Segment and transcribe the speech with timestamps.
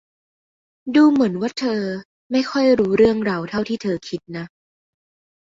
[0.95, 1.81] ดูเหมือนว่าเธอ
[2.31, 4.45] ไม่ค่อยรู้เรื่องเราเท่าที่เธอคิดนะ